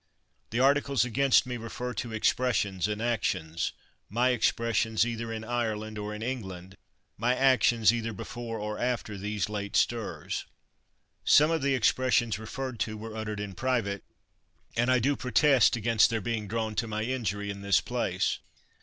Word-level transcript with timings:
The 0.49 0.59
articles 0.59 1.05
against 1.05 1.45
me 1.45 1.57
refer 1.57 1.93
to 1.93 2.11
expressions 2.11 2.87
and 2.87 3.03
actions,— 3.03 3.71
my 4.19 4.29
expressions 4.29 5.05
either 5.05 5.31
in 5.31 5.43
Ireland 5.43 5.99
or 5.99 6.11
in 6.15 6.23
England, 6.23 6.75
my 7.19 7.35
actions 7.35 7.93
either 7.93 8.11
before 8.11 8.57
or 8.57 8.79
after 8.79 9.15
these 9.15 9.47
late 9.47 9.75
stirs. 9.75 10.33
T2 10.33 10.33
STRAFFORD 10.33 10.49
Some 11.25 11.51
of 11.51 11.61
the 11.61 11.75
expressions 11.75 12.39
referred 12.39 12.79
to 12.79 12.97
were 12.97 13.15
ut 13.15 13.27
tered 13.27 13.39
in 13.39 13.53
private, 13.53 14.03
and 14.75 14.89
I 14.91 14.97
do 14.97 15.15
protest 15.15 15.75
against 15.75 16.09
their 16.09 16.19
being 16.19 16.47
drawn 16.47 16.73
to 16.77 16.87
my 16.87 17.03
injury 17.03 17.51
in 17.51 17.61
this 17.61 17.79
place. 17.79 18.39